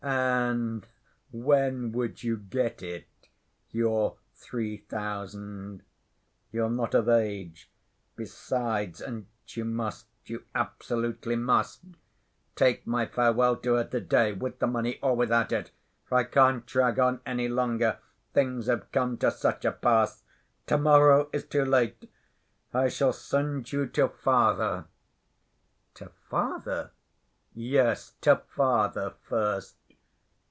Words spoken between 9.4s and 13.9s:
you must—you absolutely must—take my farewell to her